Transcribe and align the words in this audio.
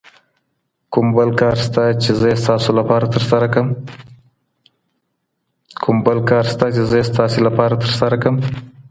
کوم 0.93 1.07
بل 1.15 1.29
کار 1.39 1.57
سته 1.65 1.83
چي 2.03 2.11
زه 2.19 2.25
یې 2.31 2.37
ستاسو 2.43 2.71
لپاره 7.51 7.75
ترسره 7.83 8.17
کړم؟ 8.23 8.35